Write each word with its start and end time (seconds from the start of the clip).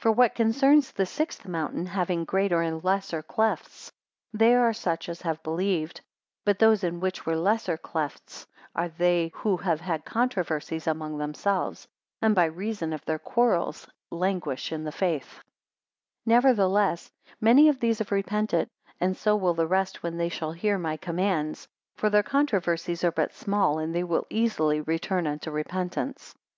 205 0.00 0.02
For 0.02 0.12
what 0.16 0.34
concerns 0.34 0.92
the 0.92 1.04
sixth 1.04 1.46
mountain 1.46 1.84
having 1.84 2.24
greater 2.24 2.62
and 2.62 2.82
lesser 2.82 3.22
clefts, 3.22 3.92
they 4.32 4.54
are 4.54 4.72
such 4.72 5.10
as 5.10 5.20
have 5.20 5.42
believed; 5.42 6.00
but 6.46 6.58
those 6.58 6.82
in 6.82 7.00
which 7.00 7.26
were 7.26 7.36
lesser 7.36 7.76
clefts 7.76 8.46
are 8.74 8.88
they 8.88 9.30
who 9.34 9.58
have 9.58 9.82
had 9.82 10.06
controversies 10.06 10.86
among 10.86 11.18
themselves; 11.18 11.86
and 12.22 12.34
by 12.34 12.46
reason 12.46 12.94
of 12.94 13.04
their 13.04 13.18
quarrels 13.18 13.86
languish 14.10 14.72
in 14.72 14.84
the 14.84 14.90
faith: 14.90 15.34
206 16.24 16.24
Nevertheless 16.24 17.10
many 17.38 17.68
of 17.68 17.78
these 17.78 17.98
have 17.98 18.10
repented, 18.10 18.68
and 18.98 19.18
so 19.18 19.36
will 19.36 19.52
the 19.52 19.66
rest 19.66 20.02
when 20.02 20.16
they 20.16 20.30
shall 20.30 20.52
hear 20.52 20.78
my 20.78 20.96
commands; 20.96 21.68
for 21.94 22.08
their 22.08 22.22
controversies 22.22 23.04
are 23.04 23.12
but 23.12 23.34
small, 23.34 23.78
and 23.78 23.94
they 23.94 24.02
will 24.02 24.26
easily 24.30 24.80
return 24.80 25.26
unto 25.26 25.50
repentance. 25.50 26.34